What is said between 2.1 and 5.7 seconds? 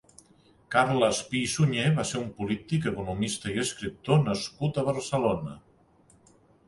ser un polític, economista i escriptor nascut a Barcelona.